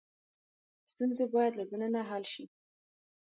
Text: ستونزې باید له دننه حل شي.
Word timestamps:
ستونزې 0.91 1.25
باید 1.35 1.53
له 1.59 1.65
دننه 1.71 2.01
حل 2.09 2.23
شي. 2.33 2.45